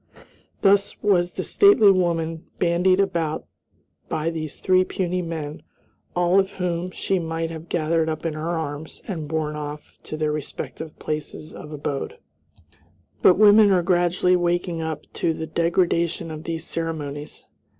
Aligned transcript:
Thus 0.63 0.99
was 1.03 1.33
this 1.33 1.51
stately 1.51 1.91
woman 1.91 2.45
bandied 2.57 2.99
about 2.99 3.45
by 4.09 4.31
these 4.31 4.59
three 4.59 4.83
puny 4.83 5.21
men, 5.21 5.61
all 6.15 6.39
of 6.39 6.49
whom 6.53 6.89
she 6.89 7.19
might 7.19 7.51
have 7.51 7.69
gathered 7.69 8.09
up 8.09 8.25
in 8.25 8.33
her 8.33 8.49
arms 8.57 9.03
and 9.07 9.27
borne 9.27 9.55
off 9.55 9.95
to 10.05 10.17
their 10.17 10.31
respective 10.31 10.97
places 10.97 11.53
of 11.53 11.71
abode. 11.71 12.17
But 13.21 13.37
women 13.37 13.69
are 13.69 13.83
gradually 13.83 14.35
waking 14.35 14.81
up 14.81 15.05
to 15.13 15.35
the 15.35 15.45
degradation 15.45 16.31
of 16.31 16.45
these 16.45 16.65
ceremonies. 16.65 17.45